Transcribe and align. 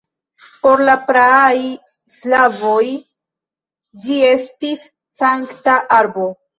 Por 0.61 0.81
la 0.87 0.95
praaj 1.09 1.59
slavoj 2.15 2.81
ĝi 4.09 4.21
estis 4.35 4.93
sankta 5.25 5.83
arbo. 6.05 6.31